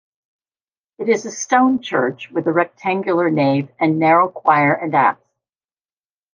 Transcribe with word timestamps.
It 0.97 1.09
is 1.09 1.27
a 1.27 1.31
stone 1.31 1.79
church 1.79 2.31
with 2.31 2.47
a 2.47 2.51
rectangular 2.51 3.29
nave 3.29 3.69
and 3.79 3.99
narrow 3.99 4.29
choir 4.29 4.73
and 4.73 4.95
apse. 4.95 5.21